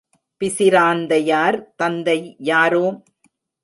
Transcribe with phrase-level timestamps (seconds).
[0.41, 2.19] பிசிராந்தையார் தந்தை
[2.39, 2.85] யாரோ?